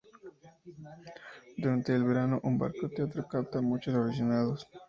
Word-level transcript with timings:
Durante 1.57 1.93
el 1.93 2.03
verano, 2.03 2.39
un 2.41 2.57
barco 2.57 2.89
teatro 2.89 3.27
capta 3.27 3.61
muchos 3.61 3.93
aficionados. 3.93 4.67